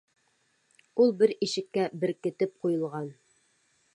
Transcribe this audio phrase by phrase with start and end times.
[0.85, 3.13] Ә ул бер ишеккә беркетеп ҡуйылған.